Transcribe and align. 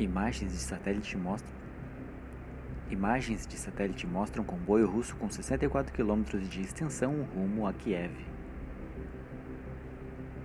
Imagens 0.00 0.50
de 0.50 0.58
satélite 0.58 1.14
mostram 1.14 1.52
Imagens 2.90 3.46
de 3.46 3.58
satélite 3.58 4.06
mostram 4.06 4.42
um 4.42 4.46
comboio 4.46 4.90
russo 4.90 5.14
com 5.16 5.28
64 5.28 5.92
km 5.92 6.22
de 6.38 6.62
extensão 6.62 7.22
rumo 7.34 7.66
a 7.66 7.72
Kiev. 7.74 8.10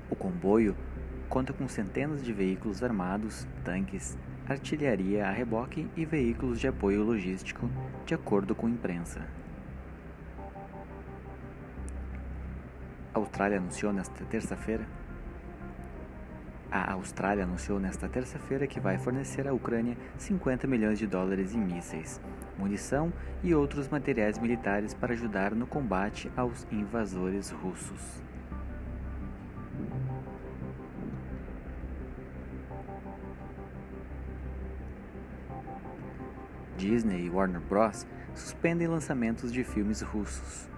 O 0.09 0.15
comboio 0.15 0.75
conta 1.29 1.53
com 1.53 1.69
centenas 1.69 2.21
de 2.21 2.33
veículos 2.33 2.83
armados, 2.83 3.47
tanques, 3.63 4.17
artilharia 4.45 5.25
a 5.25 5.31
reboque 5.31 5.89
e 5.95 6.03
veículos 6.03 6.59
de 6.59 6.67
apoio 6.67 7.01
logístico, 7.01 7.69
de 8.05 8.13
acordo 8.13 8.53
com 8.53 8.67
a 8.67 8.69
imprensa. 8.69 9.25
A 13.13 13.19
Austrália 13.19 13.57
anunciou 13.57 13.93
nesta 13.93 14.25
terça-feira 14.25 14.85
a 16.75 16.91
Austrália 16.91 17.45
anunciou 17.45 17.79
nesta 17.79 18.09
terça-feira 18.09 18.67
que 18.67 18.81
vai 18.81 18.97
fornecer 18.97 19.47
à 19.47 19.53
Ucrânia 19.53 19.95
50 20.17 20.67
milhões 20.67 20.99
de 20.99 21.07
dólares 21.07 21.55
em 21.55 21.57
mísseis, 21.57 22.19
munição 22.57 23.13
e 23.41 23.55
outros 23.55 23.87
materiais 23.87 24.37
militares 24.37 24.93
para 24.93 25.13
ajudar 25.13 25.55
no 25.55 25.65
combate 25.65 26.29
aos 26.35 26.67
invasores 26.69 27.49
russos. 27.49 28.21
Disney 36.75 37.27
e 37.27 37.29
Warner 37.29 37.61
Bros. 37.61 38.05
suspendem 38.33 38.87
lançamentos 38.87 39.49
de 39.53 39.63
filmes 39.63 40.01
russos. 40.01 40.69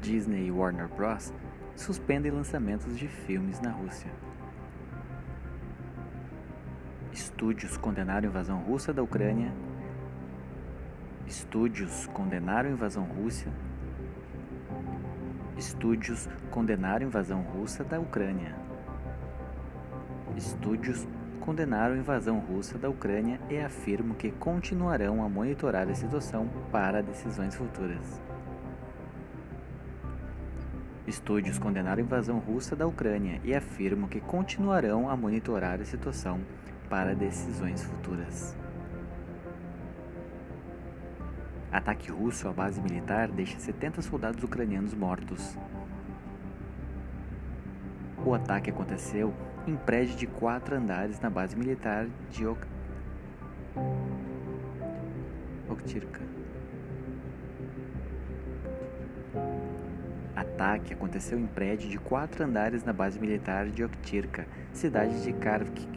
Disney 0.00 0.46
e 0.46 0.50
Warner 0.50 0.88
Bros 0.88 1.32
suspendem 1.76 2.30
lançamentos 2.30 2.96
de 2.96 3.08
filmes 3.08 3.60
na 3.60 3.70
Rússia. 3.70 4.10
Estúdios 7.12 7.76
condenaram 7.76 8.28
a 8.28 8.30
invasão 8.30 8.58
russa 8.58 8.92
da 8.92 9.02
Ucrânia. 9.02 9.52
Estúdios 11.26 12.06
condenaram 12.08 12.70
a 12.70 12.72
invasão 12.72 13.04
russa. 13.04 13.48
Estúdios 15.56 16.28
condenaram 16.50 17.04
a 17.04 17.08
invasão 17.08 17.42
russa 17.42 17.84
da 17.84 18.00
Ucrânia. 18.00 18.54
Estúdios 20.36 21.06
condenaram 21.40 21.94
a 21.94 21.98
invasão 21.98 22.38
russa 22.38 22.78
da 22.78 22.88
Ucrânia 22.88 23.38
e 23.50 23.58
afirmam 23.58 24.14
que 24.16 24.30
continuarão 24.30 25.22
a 25.22 25.28
monitorar 25.28 25.88
a 25.88 25.94
situação 25.94 26.48
para 26.70 27.02
decisões 27.02 27.54
futuras. 27.54 28.31
Estúdios 31.06 31.58
condenaram 31.58 32.00
a 32.00 32.04
invasão 32.04 32.38
russa 32.38 32.76
da 32.76 32.86
Ucrânia 32.86 33.40
e 33.42 33.54
afirmam 33.54 34.08
que 34.08 34.20
continuarão 34.20 35.10
a 35.10 35.16
monitorar 35.16 35.80
a 35.80 35.84
situação 35.84 36.40
para 36.88 37.14
decisões 37.14 37.82
futuras. 37.82 38.56
Ataque 41.72 42.10
russo 42.10 42.46
à 42.48 42.52
base 42.52 42.80
militar 42.80 43.28
deixa 43.28 43.58
70 43.58 44.02
soldados 44.02 44.44
ucranianos 44.44 44.94
mortos. 44.94 45.58
O 48.24 48.34
ataque 48.34 48.70
aconteceu 48.70 49.34
em 49.66 49.74
prédio 49.74 50.16
de 50.16 50.26
quatro 50.26 50.76
andares 50.76 51.18
na 51.18 51.30
base 51.30 51.56
militar 51.56 52.06
de 52.30 52.46
ok... 52.46 52.68
Ataque 60.52 60.92
aconteceu 60.92 61.38
em 61.38 61.46
prédio 61.46 61.88
de 61.88 61.98
quatro 61.98 62.44
andares 62.44 62.84
na 62.84 62.92
base 62.92 63.18
militar 63.18 63.70
de 63.70 63.82
Oktirka, 63.82 64.46
cidade 64.70 65.22
de 65.22 65.32
Kharkiv. 65.32 65.88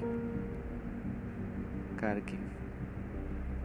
Kharkiv. 1.97 2.39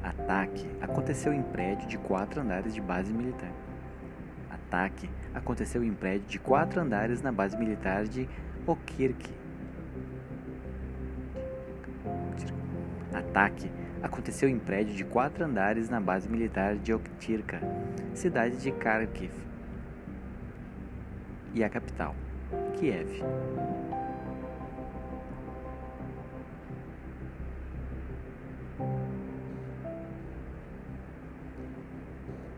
Ataque 0.03 0.69
aconteceu 0.81 1.33
em 1.33 1.43
prédio 1.43 1.87
de 1.87 1.97
quatro 1.97 2.41
andares 2.41 2.75
de 2.75 2.81
base 2.81 3.13
militar. 3.13 3.53
Ataque 4.51 5.09
aconteceu 5.33 5.85
em 5.85 5.93
prédio 5.95 6.27
de 6.27 6.41
quatro 6.41 6.81
andares 6.81 7.23
na 7.23 7.31
base 7.31 7.57
militar 7.57 8.05
de 8.05 8.29
Okirk. 8.67 9.33
Ataque 13.15 13.71
aconteceu 14.03 14.49
em 14.49 14.59
prédio 14.59 14.95
de 14.95 15.05
quatro 15.05 15.45
andares 15.45 15.89
na 15.89 16.01
base 16.01 16.29
militar 16.29 16.77
de 16.77 16.93
Oktirka, 16.93 17.61
cidade 18.13 18.57
de 18.57 18.73
Kharkiv, 18.73 19.31
e 21.55 21.65
a 21.65 21.69
capital, 21.69 22.15
Kiev. 22.79 23.09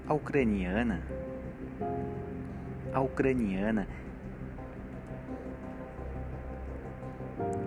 A 0.08 0.14
ucraniana 0.14 1.00
a 2.92 3.00
ucraniana 3.00 3.86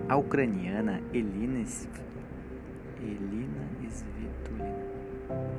a 0.08 0.16
ucraniana 0.16 1.00
Elina 1.12 1.64
Elina 3.02 3.66
Svitolina 3.90 4.84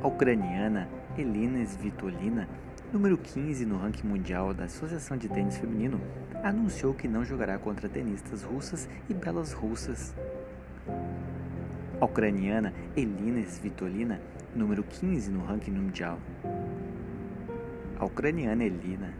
a 0.01 0.07
ucraniana 0.07 0.87
Elina 1.17 1.65
Svitolina 1.65 2.47
número 2.91 3.17
15 3.17 3.65
no 3.65 3.77
ranking 3.77 4.07
mundial 4.07 4.53
da 4.53 4.63
Associação 4.63 5.17
de 5.17 5.27
Tênis 5.27 5.57
Feminino 5.57 5.99
anunciou 6.43 6.93
que 6.93 7.07
não 7.07 7.25
jogará 7.25 7.57
contra 7.57 7.89
tenistas 7.89 8.43
russas 8.43 8.87
e 9.09 9.13
belas 9.13 9.51
russas 9.51 10.15
a 11.99 12.05
ucraniana 12.05 12.73
Elina 12.95 13.41
Svitolina 13.41 14.21
número 14.55 14.83
15 14.83 15.29
no 15.31 15.43
ranking 15.43 15.71
mundial 15.71 16.17
a 17.99 18.05
ucraniana 18.05 18.63
Elina 18.63 19.13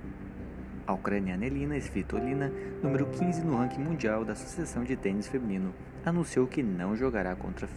a 0.88 0.94
ucraniana 0.94 1.46
Elina 1.46 1.76
Svitolina, 1.82 2.50
número 2.82 3.06
15 3.08 3.44
no 3.44 3.58
ranking 3.58 3.82
mundial 3.82 4.24
da 4.24 4.32
Associação 4.32 4.86
de 4.86 4.96
Tênis 4.96 5.28
Feminino, 5.28 5.74
anunciou 6.06 6.48
que 6.48 6.64
não 6.64 6.96
jogará 6.96 7.36
contra 7.36 7.68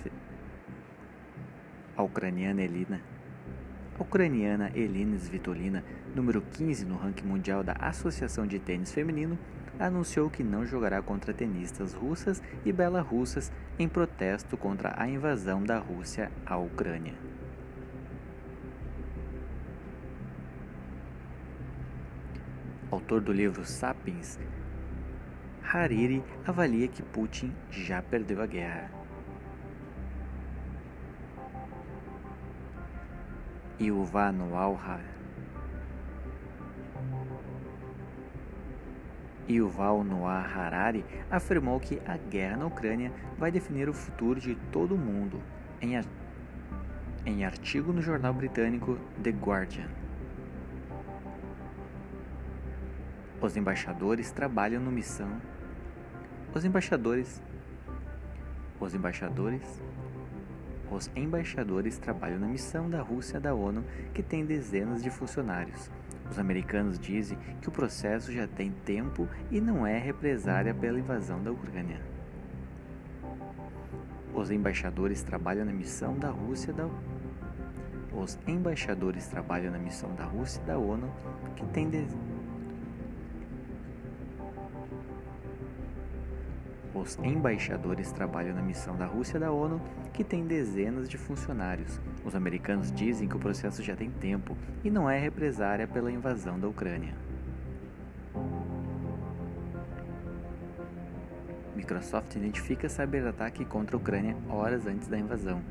a 1.97 2.03
ucraniana 2.05 2.63
Elina. 2.63 3.01
Ucraniana 4.01 4.71
Elina 4.75 5.17
Svitolina, 5.19 5.85
número 6.15 6.41
15 6.41 6.87
no 6.87 6.97
ranking 6.97 7.27
mundial 7.27 7.63
da 7.63 7.75
Associação 7.75 8.47
de 8.47 8.59
Tênis 8.59 8.93
Feminino, 8.93 9.39
anunciou 9.79 10.31
que 10.31 10.43
não 10.43 10.65
jogará 10.67 11.03
contra 11.03 11.35
tenistas 11.35 11.93
russas 11.93 12.43
e 12.65 12.73
belarusas 12.73 13.53
em 13.79 13.89
protesto 13.89 14.57
contra 14.57 14.95
a 14.97 15.07
invasão 15.07 15.63
da 15.63 15.79
Rússia 15.79 16.33
à 16.47 16.57
Ucrânia. 16.57 17.15
autor 22.91 23.21
do 23.21 23.33
livro 23.33 23.65
Sapiens, 23.65 24.39
Hariri 25.63 26.23
avalia 26.45 26.89
que 26.89 27.03
Putin 27.03 27.53
já 27.71 28.03
perdeu 28.03 28.43
a 28.43 28.47
guerra. 28.47 29.00
Yuval 33.81 34.33
Noah 34.35 35.01
Yuval 39.49 40.05
Noah 40.05 40.45
Harari 40.55 41.03
afirmou 41.31 41.81
que 41.81 41.99
a 42.07 42.19
guerra 42.19 42.59
na 42.59 42.67
Ucrânia 42.67 43.11
vai 43.39 43.51
definir 43.51 43.89
o 43.89 43.95
futuro 43.95 44.39
de 44.39 44.55
todo 44.71 44.95
o 44.95 44.99
mundo, 44.99 45.43
em, 45.81 45.99
em 47.25 47.43
artigo 47.43 47.91
no 47.91 48.03
jornal 48.03 48.35
britânico 48.35 48.99
The 49.23 49.31
Guardian. 49.31 49.89
Os 53.41 53.57
embaixadores 53.57 54.31
trabalham 54.31 54.83
no 54.83 54.93
missão. 54.93 55.41
Os 56.55 56.67
embaixadores 56.67 57.43
Os 58.79 58.95
embaixadores 58.95 59.81
Os 60.91 61.09
embaixadores 61.15 61.99
trabalham 61.99 62.41
na 62.41 62.49
missão 62.49 62.91
da 62.91 63.01
Rússia 63.01 63.39
da 63.39 63.55
ONU, 63.55 63.85
que 64.13 64.25
tem 64.25 64.45
dezenas 64.45 65.03
de 65.03 65.09
funcionários. 65.09 65.89
Os 66.29 66.39
americanos 66.39 66.99
dizem 66.99 67.39
que 67.61 67.69
o 67.69 67.73
processo 67.73 68.33
já 68.33 68.49
tem 68.49 68.73
tempo 68.85 69.29
e 69.51 69.61
não 69.61 69.87
é 69.87 69.99
represária 69.99 70.75
pela 70.75 70.99
invasão 70.99 71.43
da 71.43 71.53
Ucrânia. 71.53 72.01
Os 74.35 74.51
embaixadores 74.51 75.23
trabalham 75.23 75.65
na 75.65 75.73
missão 75.73 76.19
da 76.19 76.31
Rússia 76.31 76.73
da 76.73 76.89
Os 78.13 78.39
embaixadores 78.47 79.29
trabalham 79.29 79.73
na 79.73 79.79
missão 79.79 80.13
da 80.15 80.25
Rússia 80.25 80.63
da 80.65 80.77
ONU, 80.77 81.09
que 81.55 81.65
tem 81.67 81.89
dezenas 81.89 82.30
Os 86.93 87.17
embaixadores 87.23 88.11
trabalham 88.11 88.55
na 88.55 88.63
missão 88.63 88.97
da 88.97 89.07
Rússia 89.07 89.39
da 89.39 89.53
ONU, 89.53 89.81
que 90.13 90.25
tem 90.25 90.45
dezenas 90.45 91.09
de 91.09 91.17
funcionários. 91.17 92.01
Os 92.25 92.35
americanos 92.35 92.91
dizem 92.91 93.29
que 93.29 93.37
o 93.37 93.39
processo 93.39 93.81
já 93.83 93.95
tem 93.95 94.11
tempo 94.11 94.57
e 94.83 94.91
não 94.91 95.09
é 95.09 95.17
represária 95.17 95.87
pela 95.87 96.11
invasão 96.11 96.59
da 96.59 96.67
Ucrânia. 96.67 97.15
Microsoft 101.77 102.35
identifica 102.35 102.89
cyberataque 102.89 103.65
contra 103.65 103.97
a 103.97 103.99
Ucrânia 103.99 104.37
horas 104.49 104.85
antes 104.87 105.07
da 105.07 105.19
invasão. 105.19 105.63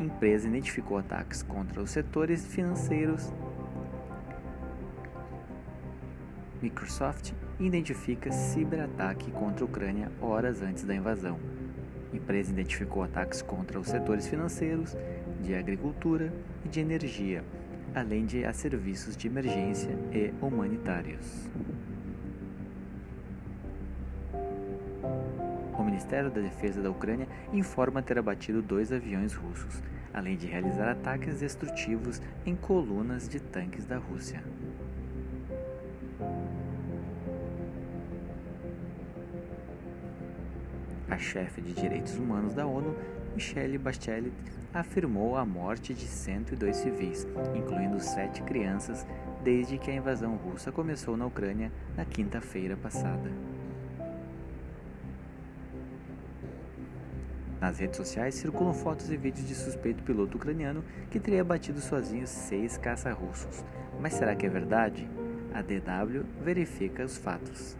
Empresa 0.00 0.48
identificou 0.48 0.98
ataques 0.98 1.42
contra 1.42 1.80
os 1.80 1.90
setores 1.90 2.46
financeiros. 2.46 3.32
Microsoft 6.60 7.32
identifica 7.66 8.32
ciberataque 8.32 9.30
contra 9.30 9.64
a 9.64 9.66
Ucrânia 9.66 10.10
horas 10.20 10.62
antes 10.62 10.82
da 10.84 10.94
invasão. 10.94 11.38
Empresa 12.12 12.50
identificou 12.50 13.02
ataques 13.02 13.42
contra 13.42 13.78
os 13.78 13.86
setores 13.86 14.26
financeiros, 14.26 14.96
de 15.42 15.54
agricultura 15.54 16.32
e 16.64 16.68
de 16.68 16.80
energia, 16.80 17.44
além 17.94 18.26
de 18.26 18.44
a 18.44 18.52
serviços 18.52 19.16
de 19.16 19.26
emergência 19.26 19.90
e 20.12 20.32
humanitários. 20.40 21.48
O 25.78 25.82
Ministério 25.82 26.30
da 26.30 26.40
Defesa 26.40 26.82
da 26.82 26.90
Ucrânia 26.90 27.28
informa 27.52 28.02
ter 28.02 28.18
abatido 28.18 28.60
dois 28.60 28.92
aviões 28.92 29.34
russos, 29.34 29.82
além 30.12 30.36
de 30.36 30.46
realizar 30.46 30.90
ataques 30.90 31.40
destrutivos 31.40 32.20
em 32.44 32.56
colunas 32.56 33.28
de 33.28 33.40
tanques 33.40 33.86
da 33.86 33.96
Rússia. 33.96 34.42
Chefe 41.20 41.60
de 41.60 41.72
direitos 41.72 42.16
humanos 42.16 42.54
da 42.54 42.66
ONU, 42.66 42.96
Michelle 43.34 43.78
Bachelet, 43.78 44.32
afirmou 44.72 45.36
a 45.36 45.44
morte 45.44 45.92
de 45.92 46.06
102 46.06 46.76
civis, 46.76 47.26
incluindo 47.54 48.00
sete 48.00 48.42
crianças, 48.42 49.06
desde 49.42 49.78
que 49.78 49.90
a 49.90 49.94
invasão 49.94 50.36
russa 50.36 50.70
começou 50.70 51.16
na 51.16 51.26
Ucrânia 51.26 51.72
na 51.96 52.04
quinta-feira 52.04 52.76
passada. 52.76 53.30
Nas 57.60 57.78
redes 57.78 57.98
sociais 57.98 58.36
circulam 58.36 58.72
fotos 58.72 59.10
e 59.10 59.16
vídeos 59.16 59.46
de 59.46 59.54
suspeito 59.54 60.02
piloto 60.02 60.38
ucraniano 60.38 60.82
que 61.10 61.20
teria 61.20 61.44
batido 61.44 61.78
sozinho 61.78 62.26
seis 62.26 62.78
caça-russos. 62.78 63.62
Mas 64.00 64.14
será 64.14 64.34
que 64.34 64.46
é 64.46 64.48
verdade? 64.48 65.06
A 65.52 65.60
DW 65.60 66.24
verifica 66.42 67.04
os 67.04 67.18
fatos. 67.18 67.76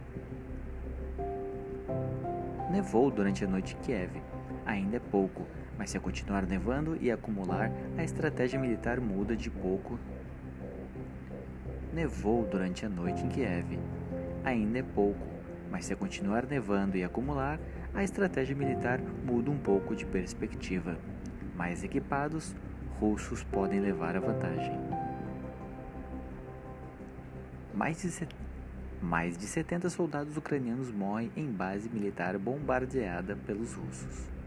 Nevou 2.70 3.10
durante 3.10 3.44
a 3.44 3.48
noite 3.48 3.74
em 3.74 3.82
Kiev. 3.82 4.22
Ainda 4.64 4.98
é 4.98 5.00
pouco, 5.00 5.44
mas 5.76 5.90
se 5.90 5.98
continuar 5.98 6.46
nevando 6.46 6.96
e 7.00 7.10
acumular, 7.10 7.68
a 7.98 8.04
estratégia 8.04 8.60
militar 8.60 9.00
muda 9.00 9.34
de 9.34 9.50
pouco. 9.50 9.98
Nevou 11.92 12.46
durante 12.46 12.86
a 12.86 12.88
noite 12.88 13.24
em 13.24 13.28
Kiev. 13.28 13.76
Ainda 14.44 14.78
é 14.78 14.82
pouco, 14.84 15.26
mas 15.68 15.84
se 15.84 15.96
continuar 15.96 16.46
nevando 16.46 16.96
e 16.96 17.02
acumular, 17.02 17.58
a 17.92 18.04
estratégia 18.04 18.54
militar 18.54 19.00
muda 19.26 19.50
um 19.50 19.58
pouco 19.58 19.96
de 19.96 20.06
perspectiva. 20.06 20.96
Mais 21.56 21.82
equipados, 21.82 22.54
russos 23.00 23.42
podem 23.42 23.80
levar 23.80 24.14
a 24.14 24.20
vantagem. 24.20 24.78
Mais 27.74 28.00
de, 28.00 28.28
mais 29.00 29.36
de 29.36 29.46
70 29.46 29.88
soldados 29.90 30.36
ucranianos 30.36 30.90
morrem 30.90 31.30
em 31.36 31.46
base 31.50 31.88
militar 31.88 32.38
bombardeada 32.38 33.36
pelos 33.46 33.72
russos. 33.72 34.39